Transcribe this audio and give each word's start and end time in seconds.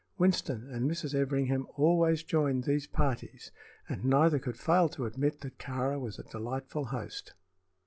Winston 0.17 0.67
and 0.71 0.89
Mrs. 0.89 1.13
Everingham 1.13 1.67
always 1.77 2.23
joined 2.23 2.63
these 2.63 2.87
parties, 2.87 3.51
and 3.87 4.03
neither 4.03 4.39
could 4.39 4.57
fail 4.57 4.89
to 4.89 5.05
admit 5.05 5.41
that 5.41 5.59
Kāra 5.59 5.99
was 5.99 6.17
a 6.17 6.23
delightful 6.23 6.85
host. 6.85 7.35